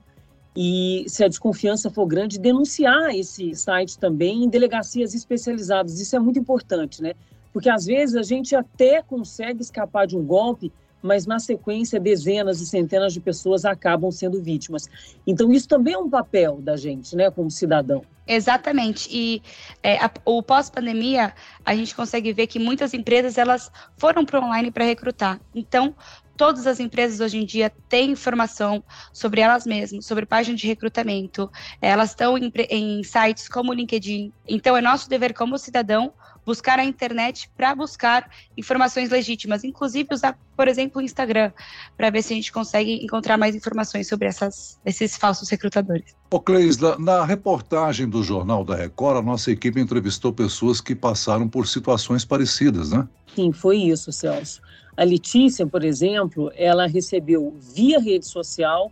e, 0.57 1.05
se 1.09 1.25
a 1.25 1.29
desconfiança 1.29 1.91
for 1.91 2.07
grande, 2.07 2.39
denunciar 2.39 3.15
esse 3.15 3.55
site 3.55 3.99
também 3.99 4.45
em 4.45 4.49
delegacias 4.49 5.15
especializadas. 5.15 6.01
Isso 6.01 6.15
é 6.15 6.19
muito 6.19 6.39
importante, 6.39 7.03
né? 7.03 7.15
Porque 7.53 7.69
às 7.69 7.87
vezes 7.87 8.17
a 8.17 8.23
gente 8.23 8.55
até 8.55 9.03
consegue 9.03 9.63
escapar 9.63 10.07
de 10.07 10.17
um 10.17 10.25
golpe, 10.25 10.73
mas 11.03 11.27
na 11.27 11.39
sequência 11.39 12.01
dezenas 12.01 12.61
e 12.61 12.67
centenas 12.67 13.13
de 13.13 13.21
pessoas 13.21 13.65
acabam 13.65 14.11
sendo 14.11 14.43
vítimas. 14.43 14.89
Então 15.27 15.53
isso 15.53 15.69
também 15.69 15.95
é 15.95 15.99
um 15.99 16.09
papel 16.09 16.61
da 16.63 16.77
gente, 16.77 17.15
né, 17.15 17.31
como 17.31 17.51
cidadão. 17.51 18.03
Exatamente. 18.27 19.09
E 19.13 19.43
é, 19.83 19.99
a, 19.99 20.11
o 20.25 20.43
pós-pandemia, 20.43 21.35
a 21.65 21.77
gente 21.77 21.95
consegue 21.95 22.33
ver 22.33 22.47
que 22.47 22.59
muitas 22.59 22.95
empresas 22.95 23.37
elas 23.37 23.71
foram 23.97 24.25
para 24.25 24.41
online 24.41 24.71
para 24.71 24.85
recrutar. 24.85 25.39
Então, 25.55 25.95
todas 26.37 26.67
as 26.67 26.81
empresas 26.81 27.21
hoje 27.21 27.39
em 27.39 27.45
dia 27.45 27.71
têm 27.89 28.11
informação 28.11 28.83
sobre 29.13 29.41
elas 29.41 29.67
mesmas, 29.67 30.07
sobre 30.07 30.27
páginas 30.27 30.61
de 30.61 30.67
recrutamento. 30.67 31.51
Elas 31.81 32.11
estão 32.11 32.37
em, 32.37 32.53
em 32.71 33.03
sites 33.03 33.49
como 33.49 33.71
o 33.71 33.75
LinkedIn. 33.75 34.33
Então, 34.49 34.77
é 34.77 34.81
nosso 34.81 35.09
dever 35.09 35.35
como 35.35 35.59
cidadão 35.59 36.13
buscar 36.45 36.79
a 36.79 36.85
internet 36.85 37.51
para 37.57 37.75
buscar 37.75 38.29
informações 38.57 39.11
legítimas, 39.11 39.65
inclusive 39.65 40.09
usar, 40.13 40.39
por 40.57 40.69
exemplo, 40.69 41.01
o 41.01 41.05
Instagram, 41.05 41.51
para 41.97 42.11
ver 42.11 42.23
se 42.23 42.33
a 42.33 42.37
gente 42.37 42.53
consegue 42.53 43.03
encontrar 43.03 43.37
mais 43.37 43.55
informações 43.55 44.09
sobre 44.09 44.29
essas, 44.29 44.79
esses 44.85 45.17
falsos 45.17 45.49
recrutadores. 45.49 46.15
Ô 46.31 46.41
Cleisla, 46.41 46.99
na 46.99 47.25
reportagem 47.25 48.09
do 48.09 48.23
Jornal 48.23 48.65
da 48.65 48.77
Record, 48.77 49.19
a 49.19 49.23
nossa 49.23 49.51
equipe 49.51 49.81
entrevistou 49.81 50.33
pessoas 50.33 50.81
que 50.81 50.95
passaram 50.95 51.49
por 51.49 51.67
situações 51.67 52.25
parecidas, 52.25 52.91
né? 52.91 53.09
Sim, 53.35 53.53
foi 53.53 53.79
isso, 53.79 54.13
Celso. 54.13 54.61
A 54.97 55.05
Letícia, 55.05 55.67
por 55.67 55.85
exemplo, 55.85 56.53
ela 56.55 56.87
recebeu 56.87 57.55
via 57.59 57.99
rede 57.99 58.27
social 58.27 58.91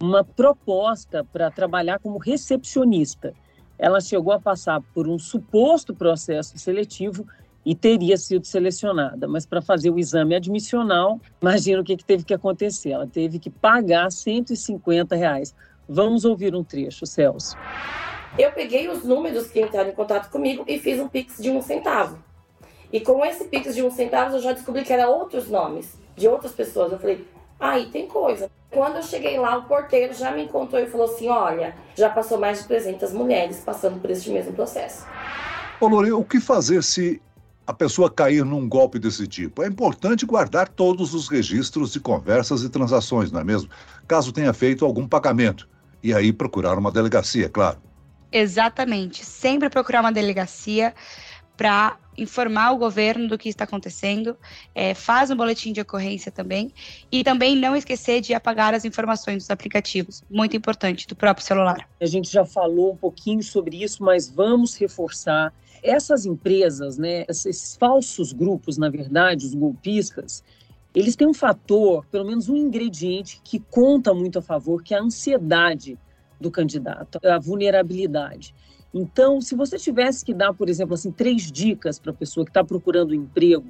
uma 0.00 0.24
proposta 0.24 1.24
para 1.24 1.50
trabalhar 1.50 1.98
como 1.98 2.18
recepcionista 2.18 3.34
ela 3.80 4.00
chegou 4.00 4.32
a 4.32 4.38
passar 4.38 4.82
por 4.94 5.08
um 5.08 5.18
suposto 5.18 5.94
processo 5.94 6.56
seletivo 6.58 7.26
e 7.64 7.74
teria 7.74 8.16
sido 8.16 8.44
selecionada, 8.44 9.26
mas 9.26 9.46
para 9.46 9.62
fazer 9.62 9.90
o 9.90 9.98
exame 9.98 10.34
admissional, 10.34 11.18
imagina 11.40 11.80
o 11.80 11.84
que, 11.84 11.96
que, 11.96 12.04
teve 12.04 12.22
que 12.22 12.34
acontecer. 12.34 12.90
Ela 12.90 13.06
teve 13.06 13.38
que 13.38 13.48
pagar 13.48 14.12
150 14.12 15.16
reais. 15.16 15.54
Vamos 15.88 16.24
ouvir 16.24 16.54
um 16.54 16.62
trecho, 16.62 17.06
Celso. 17.06 17.56
Eu 18.38 18.52
peguei 18.52 18.88
os 18.88 19.02
números 19.02 19.48
que 19.48 19.60
entraram 19.60 19.90
em 19.90 19.94
contato 19.94 20.30
comigo 20.30 20.64
e 20.66 20.78
fiz 20.78 21.00
um 21.00 21.08
pix 21.08 21.38
de 21.38 21.50
um 21.50 21.60
centavo. 21.60 22.22
E 22.92 23.00
com 23.00 23.24
esse 23.24 23.44
pix 23.44 23.74
de 23.74 23.82
um 23.82 23.90
centavo, 23.90 24.36
eu 24.36 24.40
já 24.40 24.52
descobri 24.52 24.82
que 24.82 24.92
eram 24.92 25.12
outros 25.12 25.48
nomes 25.48 25.94
de 26.16 26.26
outras 26.26 26.52
pessoas. 26.52 26.92
Eu 26.92 26.98
falei, 26.98 27.26
aí 27.58 27.86
tem 27.86 28.06
coisa. 28.06 28.50
Quando 28.70 28.96
eu 28.96 29.02
cheguei 29.02 29.38
lá, 29.38 29.56
o 29.56 29.64
porteiro 29.64 30.14
já 30.14 30.30
me 30.30 30.44
encontrou 30.44 30.80
e 30.80 30.86
falou 30.86 31.06
assim: 31.06 31.28
olha, 31.28 31.74
já 31.94 32.08
passou 32.08 32.38
mais 32.38 32.60
de 32.60 32.68
300 32.68 33.12
mulheres 33.12 33.60
passando 33.64 34.00
por 34.00 34.10
este 34.10 34.30
mesmo 34.30 34.52
processo. 34.52 35.04
Ô, 35.80 35.88
Lore, 35.88 36.12
o 36.12 36.24
que 36.24 36.40
fazer 36.40 36.82
se 36.82 37.20
a 37.66 37.72
pessoa 37.72 38.10
cair 38.10 38.44
num 38.44 38.68
golpe 38.68 38.98
desse 38.98 39.26
tipo? 39.26 39.62
É 39.62 39.66
importante 39.66 40.26
guardar 40.26 40.68
todos 40.68 41.14
os 41.14 41.28
registros 41.28 41.92
de 41.92 42.00
conversas 42.00 42.62
e 42.62 42.68
transações, 42.68 43.32
não 43.32 43.40
é 43.40 43.44
mesmo? 43.44 43.70
Caso 44.06 44.32
tenha 44.32 44.52
feito 44.52 44.84
algum 44.84 45.06
pagamento. 45.06 45.68
E 46.02 46.14
aí 46.14 46.32
procurar 46.32 46.78
uma 46.78 46.90
delegacia, 46.90 47.48
claro. 47.48 47.78
Exatamente. 48.32 49.24
Sempre 49.24 49.68
procurar 49.68 50.00
uma 50.00 50.12
delegacia 50.12 50.94
para 51.56 51.96
informar 52.22 52.72
o 52.72 52.78
governo 52.78 53.28
do 53.28 53.38
que 53.38 53.48
está 53.48 53.64
acontecendo, 53.64 54.36
é, 54.74 54.94
faz 54.94 55.30
um 55.30 55.36
boletim 55.36 55.72
de 55.72 55.80
ocorrência 55.80 56.30
também, 56.30 56.72
e 57.10 57.24
também 57.24 57.56
não 57.56 57.74
esquecer 57.74 58.20
de 58.20 58.34
apagar 58.34 58.74
as 58.74 58.84
informações 58.84 59.38
dos 59.38 59.50
aplicativos, 59.50 60.22
muito 60.30 60.56
importante, 60.56 61.06
do 61.06 61.16
próprio 61.16 61.46
celular. 61.46 61.88
A 62.00 62.06
gente 62.06 62.30
já 62.30 62.44
falou 62.44 62.92
um 62.92 62.96
pouquinho 62.96 63.42
sobre 63.42 63.82
isso, 63.82 64.02
mas 64.02 64.28
vamos 64.28 64.74
reforçar. 64.76 65.52
Essas 65.82 66.26
empresas, 66.26 66.98
né, 66.98 67.24
esses 67.28 67.76
falsos 67.76 68.32
grupos, 68.32 68.76
na 68.76 68.90
verdade, 68.90 69.46
os 69.46 69.54
golpistas, 69.54 70.44
eles 70.94 71.14
têm 71.16 71.28
um 71.28 71.34
fator, 71.34 72.04
pelo 72.06 72.26
menos 72.26 72.48
um 72.48 72.56
ingrediente 72.56 73.40
que 73.44 73.58
conta 73.58 74.12
muito 74.12 74.38
a 74.38 74.42
favor, 74.42 74.82
que 74.82 74.92
é 74.92 74.98
a 74.98 75.02
ansiedade 75.02 75.96
do 76.40 76.50
candidato, 76.50 77.20
a 77.24 77.38
vulnerabilidade. 77.38 78.54
Então, 78.92 79.40
se 79.40 79.54
você 79.54 79.78
tivesse 79.78 80.24
que 80.24 80.34
dar, 80.34 80.52
por 80.52 80.68
exemplo, 80.68 80.94
assim, 80.94 81.12
três 81.12 81.50
dicas 81.50 81.98
para 81.98 82.10
a 82.10 82.14
pessoa 82.14 82.44
que 82.44 82.50
está 82.50 82.64
procurando 82.64 83.12
um 83.12 83.14
emprego, 83.14 83.66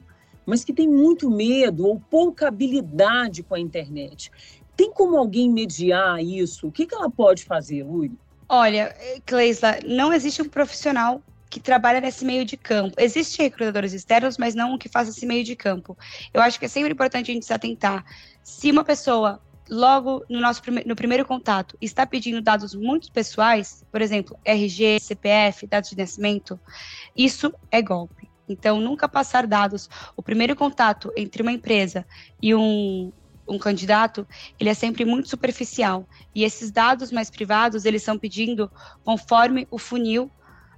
mas 0.46 0.64
que 0.64 0.72
tem 0.72 0.88
muito 0.88 1.30
medo 1.30 1.86
ou 1.86 2.00
pouca 2.00 2.48
habilidade 2.48 3.42
com 3.42 3.54
a 3.54 3.60
internet, 3.60 4.30
tem 4.76 4.90
como 4.90 5.16
alguém 5.16 5.50
mediar 5.50 6.22
isso? 6.22 6.68
O 6.68 6.72
que, 6.72 6.86
que 6.86 6.94
ela 6.94 7.10
pode 7.10 7.44
fazer, 7.44 7.82
Luri? 7.82 8.12
Olha, 8.48 8.96
Cleisla, 9.26 9.78
não 9.86 10.12
existe 10.12 10.40
um 10.42 10.48
profissional 10.48 11.22
que 11.50 11.60
trabalha 11.60 12.00
nesse 12.00 12.24
meio 12.24 12.44
de 12.44 12.56
campo. 12.56 12.94
Existem 12.98 13.46
recrutadores 13.46 13.92
externos, 13.92 14.38
mas 14.38 14.54
não 14.54 14.78
que 14.78 14.88
faça 14.88 15.10
esse 15.10 15.26
meio 15.26 15.44
de 15.44 15.54
campo. 15.54 15.98
Eu 16.32 16.40
acho 16.40 16.58
que 16.58 16.64
é 16.64 16.68
sempre 16.68 16.92
importante 16.92 17.30
a 17.30 17.34
gente 17.34 17.44
se 17.44 17.52
atentar. 17.52 18.04
Se 18.42 18.70
uma 18.70 18.84
pessoa 18.84 19.40
logo 19.70 20.24
no 20.28 20.40
nosso 20.40 20.60
prime 20.60 20.82
no 20.84 20.96
primeiro 20.96 21.24
contato 21.24 21.76
está 21.80 22.04
pedindo 22.04 22.42
dados 22.42 22.74
muito 22.74 23.12
pessoais, 23.12 23.84
por 23.90 24.02
exemplo, 24.02 24.38
RG, 24.44 24.98
CPF, 25.00 25.66
dados 25.66 25.90
de 25.90 25.96
nascimento, 25.96 26.58
isso 27.16 27.52
é 27.70 27.80
golpe. 27.80 28.28
Então, 28.48 28.80
nunca 28.80 29.08
passar 29.08 29.46
dados. 29.46 29.88
O 30.16 30.22
primeiro 30.22 30.56
contato 30.56 31.12
entre 31.16 31.40
uma 31.40 31.52
empresa 31.52 32.04
e 32.42 32.52
um, 32.52 33.12
um 33.46 33.58
candidato, 33.58 34.26
ele 34.58 34.68
é 34.68 34.74
sempre 34.74 35.04
muito 35.04 35.28
superficial. 35.28 36.08
E 36.34 36.42
esses 36.42 36.72
dados 36.72 37.12
mais 37.12 37.30
privados, 37.30 37.84
eles 37.84 38.02
são 38.02 38.18
pedindo 38.18 38.68
conforme 39.04 39.68
o 39.70 39.78
funil 39.78 40.28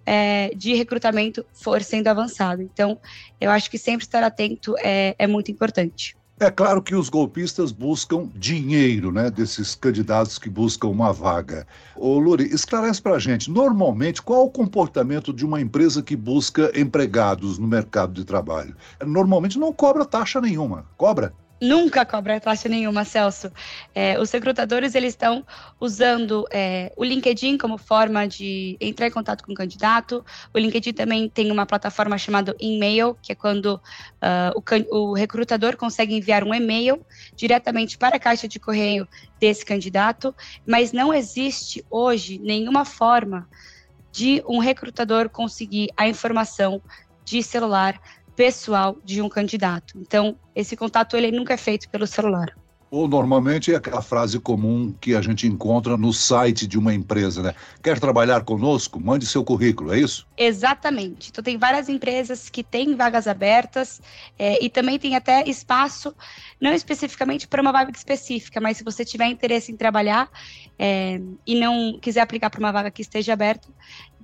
é, 0.05 0.51
de 0.55 0.75
recrutamento 0.75 1.47
for 1.55 1.83
sendo 1.83 2.09
avançado. 2.09 2.61
Então, 2.61 3.01
eu 3.41 3.51
acho 3.51 3.71
que 3.71 3.79
sempre 3.79 4.05
estar 4.05 4.23
atento 4.23 4.75
é, 4.79 5.15
é 5.19 5.27
muito 5.27 5.51
importante. 5.51 6.15
É 6.41 6.51
claro 6.51 6.83
que 6.83 6.95
os 6.95 7.09
golpistas 7.09 7.71
buscam 7.71 8.29
dinheiro, 8.35 9.12
né, 9.12 9.31
desses 9.31 9.75
candidatos 9.75 10.39
que 10.39 10.51
buscam 10.51 10.89
uma 10.89 11.12
vaga. 11.12 11.67
Ô 11.95 12.19
Luri, 12.19 12.45
esclarece 12.53 13.01
para 13.01 13.15
a 13.15 13.19
gente, 13.19 13.51
normalmente, 13.51 14.21
qual 14.21 14.47
o 14.47 14.51
comportamento 14.51 15.33
de 15.33 15.45
uma 15.45 15.61
empresa 15.61 16.03
que 16.03 16.17
busca 16.17 16.73
empregados 16.75 17.59
no 17.59 17.69
mercado 17.69 18.12
de 18.12 18.25
trabalho? 18.25 18.75
Normalmente 19.05 19.59
não 19.59 19.73
cobra 19.73 20.05
taxa 20.05 20.41
nenhuma. 20.41 20.85
Cobra? 20.97 21.33
Nunca 21.62 22.04
cobra 22.04 22.40
taxa 22.40 22.69
nenhuma, 22.69 23.04
Celso. 23.04 23.52
É, 23.95 24.19
os 24.19 24.33
recrutadores 24.33 24.97
eles 24.97 25.11
estão 25.11 25.47
usando 25.81 26.45
é, 26.50 26.92
o 26.97 27.04
LinkedIn 27.04 27.57
como 27.57 27.78
forma 27.78 28.26
de 28.26 28.76
entrar 28.81 29.07
em 29.07 29.12
contato 29.12 29.45
com 29.45 29.52
o 29.52 29.54
candidato. 29.54 30.25
O 30.52 30.59
LinkedIn 30.59 30.92
também 30.92 31.28
tem 31.28 31.52
uma 31.52 31.64
plataforma 31.64 32.19
chamada 32.19 32.54
e-mail, 32.59 33.16
que 33.23 33.31
é 33.31 33.35
quando 33.37 33.76
uh, 33.76 34.90
o, 34.90 35.11
o 35.11 35.14
recrutador 35.14 35.76
consegue 35.76 36.16
enviar 36.16 36.42
um 36.42 36.52
e-mail 36.52 37.07
diretamente 37.37 37.97
para 37.97 38.16
a 38.16 38.21
caixa 38.21 38.49
de 38.49 38.59
correio 38.59 39.07
desse 39.38 39.64
candidato, 39.64 40.35
mas 40.66 40.92
não 40.92 41.14
existe 41.14 41.85
hoje 41.88 42.40
nenhuma 42.40 42.85
forma 42.85 43.49
de 44.11 44.42
um 44.49 44.59
recrutador 44.59 45.28
conseguir 45.28 45.88
a 45.97 46.09
informação 46.09 46.83
de 47.25 47.42
celular 47.42 48.00
pessoal 48.37 48.97
de 49.05 49.21
um 49.21 49.29
candidato. 49.29 49.99
Então, 49.99 50.37
esse 50.55 50.77
contato 50.77 51.17
ele 51.17 51.31
nunca 51.31 51.55
é 51.55 51.57
feito 51.57 51.89
pelo 51.89 52.07
celular. 52.07 52.55
Ou 52.93 53.09
normalmente 53.09 53.73
é 53.73 53.77
aquela 53.77 54.03
frase 54.03 54.39
comum 54.39 54.95
que 55.01 55.15
a 55.15 55.23
gente 55.23 55.47
encontra 55.47 55.97
no 55.97 56.12
site 56.12 56.67
de 56.67 56.79
uma 56.79 56.93
empresa, 56.93 57.43
né? 57.43 57.55
Quer 57.83 57.99
trabalhar 57.99 58.45
conosco? 58.45 59.01
Mande 59.01 59.25
seu 59.25 59.43
currículo, 59.43 59.95
é 59.95 59.99
isso? 59.99 60.29
Exatamente. 60.37 61.31
Então 61.31 61.43
tem 61.43 61.57
várias 61.57 61.89
empresas 61.89 62.51
que 62.51 62.62
têm 62.62 62.95
vagas 62.95 63.27
abertas 63.27 63.99
é, 64.39 64.62
e 64.62 64.69
também 64.69 64.99
tem 64.99 65.17
até 65.17 65.43
espaço, 65.49 66.15
não 66.61 66.71
especificamente 66.75 67.49
para 67.49 67.62
uma 67.62 67.73
vaga 67.73 67.91
específica, 67.97 68.61
mas 68.61 68.77
se 68.77 68.85
você 68.85 69.07
tiver 69.07 69.25
interesse 69.29 69.73
em 69.73 69.77
trabalhar 69.77 70.29
é, 70.79 71.19
e 71.47 71.59
não 71.59 71.99
quiser 71.99 72.21
aplicar 72.21 72.51
para 72.51 72.61
uma 72.61 72.73
vaga 72.73 72.91
que 72.91 73.01
esteja 73.01 73.33
aberta, 73.33 73.69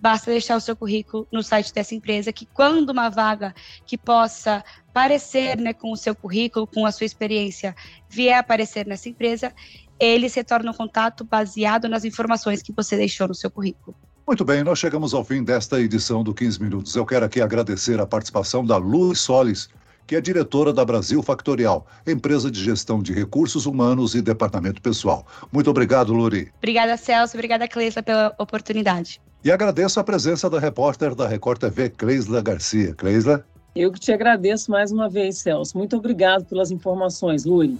basta 0.00 0.30
deixar 0.30 0.56
o 0.56 0.60
seu 0.60 0.76
currículo 0.76 1.26
no 1.32 1.42
site 1.42 1.72
dessa 1.72 1.94
empresa, 1.94 2.32
que 2.32 2.46
quando 2.46 2.90
uma 2.90 3.08
vaga 3.08 3.54
que 3.86 3.98
possa 3.98 4.64
parecer 4.92 5.58
né, 5.58 5.72
com 5.72 5.92
o 5.92 5.96
seu 5.96 6.14
currículo, 6.14 6.66
com 6.66 6.86
a 6.86 6.92
sua 6.92 7.04
experiência, 7.04 7.74
vier 8.08 8.38
aparecer 8.38 8.86
nessa 8.86 9.08
empresa, 9.08 9.52
ele 9.98 10.28
se 10.28 10.42
torna 10.44 10.70
um 10.70 10.74
contato 10.74 11.24
baseado 11.24 11.88
nas 11.88 12.04
informações 12.04 12.62
que 12.62 12.72
você 12.72 12.96
deixou 12.96 13.28
no 13.28 13.34
seu 13.34 13.50
currículo. 13.50 13.96
Muito 14.26 14.44
bem, 14.44 14.62
nós 14.62 14.78
chegamos 14.78 15.14
ao 15.14 15.24
fim 15.24 15.42
desta 15.42 15.80
edição 15.80 16.22
do 16.22 16.34
15 16.34 16.62
Minutos. 16.62 16.94
Eu 16.94 17.06
quero 17.06 17.24
aqui 17.24 17.40
agradecer 17.40 17.98
a 17.98 18.06
participação 18.06 18.64
da 18.64 18.76
Luiz 18.76 19.20
Solis, 19.20 19.68
que 20.06 20.16
é 20.16 20.20
diretora 20.20 20.72
da 20.72 20.84
Brasil 20.84 21.22
Factorial, 21.22 21.86
empresa 22.06 22.50
de 22.50 22.62
gestão 22.62 23.02
de 23.02 23.12
recursos 23.12 23.66
humanos 23.66 24.14
e 24.14 24.22
departamento 24.22 24.82
pessoal. 24.82 25.26
Muito 25.50 25.70
obrigado, 25.70 26.12
Luri. 26.12 26.52
Obrigada, 26.58 26.96
Celso. 26.96 27.36
Obrigada, 27.36 27.66
Cleisla, 27.66 28.02
pela 28.02 28.34
oportunidade. 28.38 29.20
E 29.44 29.52
agradeço 29.52 30.00
a 30.00 30.04
presença 30.04 30.50
da 30.50 30.58
repórter 30.58 31.14
da 31.14 31.28
Record 31.28 31.60
TV, 31.60 31.90
Cleisla 31.90 32.42
Garcia. 32.42 32.94
Cleisla? 32.94 33.44
Eu 33.74 33.92
que 33.92 34.00
te 34.00 34.10
agradeço 34.10 34.70
mais 34.70 34.90
uma 34.90 35.08
vez, 35.08 35.38
Celso. 35.38 35.78
Muito 35.78 35.96
obrigado 35.96 36.44
pelas 36.44 36.72
informações, 36.72 37.44
Luri. 37.44 37.78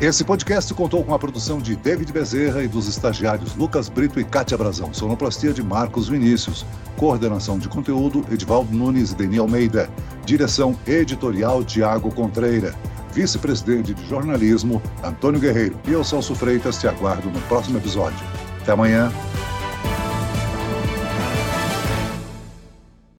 Esse 0.00 0.24
podcast 0.24 0.74
contou 0.74 1.02
com 1.04 1.14
a 1.14 1.18
produção 1.18 1.58
de 1.58 1.74
David 1.76 2.12
Bezerra 2.12 2.62
e 2.62 2.68
dos 2.68 2.86
estagiários 2.88 3.54
Lucas 3.54 3.88
Brito 3.88 4.20
e 4.20 4.24
Kátia 4.24 4.58
Brazão. 4.58 4.92
Sonoplastia 4.92 5.52
de 5.54 5.62
Marcos 5.62 6.08
Vinícius. 6.08 6.66
Coordenação 6.98 7.58
de 7.58 7.68
conteúdo, 7.68 8.24
Edvaldo 8.30 8.74
Nunes 8.74 9.12
e 9.12 9.14
Deni 9.14 9.38
Almeida. 9.38 9.88
Direção 10.26 10.76
editorial, 10.86 11.64
Tiago 11.64 12.12
Contreira. 12.14 12.74
Vice-presidente 13.12 13.94
de 13.94 14.06
jornalismo, 14.06 14.82
Antônio 15.02 15.40
Guerreiro. 15.40 15.78
E 15.86 15.92
eu, 15.92 16.04
Celso 16.04 16.34
Freitas, 16.34 16.78
te 16.78 16.88
aguardo 16.88 17.30
no 17.30 17.40
próximo 17.42 17.78
episódio. 17.78 18.18
Até 18.60 18.72
amanhã. 18.72 19.10